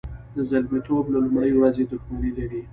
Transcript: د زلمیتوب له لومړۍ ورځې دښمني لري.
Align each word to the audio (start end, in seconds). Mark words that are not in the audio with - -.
د 0.35 0.37
زلمیتوب 0.49 1.03
له 1.13 1.17
لومړۍ 1.23 1.51
ورځې 1.55 1.83
دښمني 1.91 2.31
لري. 2.37 2.61